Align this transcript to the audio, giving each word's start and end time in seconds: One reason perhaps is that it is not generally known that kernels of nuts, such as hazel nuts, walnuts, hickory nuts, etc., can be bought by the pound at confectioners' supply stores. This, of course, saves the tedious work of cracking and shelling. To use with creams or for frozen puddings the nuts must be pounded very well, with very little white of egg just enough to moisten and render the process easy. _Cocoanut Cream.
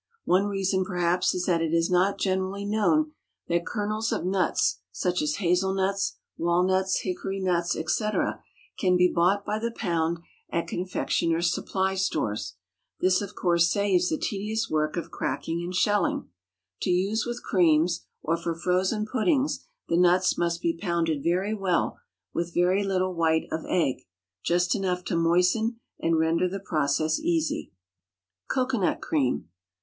One 0.25 0.47
reason 0.47 0.83
perhaps 0.83 1.35
is 1.35 1.45
that 1.45 1.61
it 1.61 1.75
is 1.75 1.91
not 1.91 2.17
generally 2.17 2.65
known 2.65 3.11
that 3.47 3.67
kernels 3.67 4.11
of 4.11 4.25
nuts, 4.25 4.79
such 4.91 5.21
as 5.21 5.35
hazel 5.35 5.75
nuts, 5.75 6.17
walnuts, 6.39 7.01
hickory 7.01 7.39
nuts, 7.39 7.77
etc., 7.77 8.41
can 8.79 8.97
be 8.97 9.11
bought 9.13 9.45
by 9.45 9.59
the 9.59 9.69
pound 9.69 10.17
at 10.51 10.65
confectioners' 10.65 11.53
supply 11.53 11.93
stores. 11.93 12.55
This, 12.99 13.21
of 13.21 13.35
course, 13.35 13.69
saves 13.71 14.09
the 14.09 14.17
tedious 14.17 14.71
work 14.71 14.97
of 14.97 15.11
cracking 15.11 15.61
and 15.63 15.75
shelling. 15.75 16.27
To 16.81 16.89
use 16.89 17.27
with 17.27 17.43
creams 17.43 18.07
or 18.23 18.37
for 18.37 18.55
frozen 18.55 19.05
puddings 19.05 19.67
the 19.87 19.97
nuts 19.97 20.35
must 20.35 20.63
be 20.63 20.75
pounded 20.81 21.21
very 21.23 21.53
well, 21.53 21.99
with 22.33 22.55
very 22.55 22.83
little 22.83 23.13
white 23.13 23.47
of 23.51 23.65
egg 23.67 24.01
just 24.43 24.73
enough 24.73 25.03
to 25.03 25.15
moisten 25.15 25.79
and 25.99 26.17
render 26.17 26.49
the 26.49 26.59
process 26.59 27.19
easy. 27.19 27.71
_Cocoanut 28.49 28.99
Cream. 28.99 29.47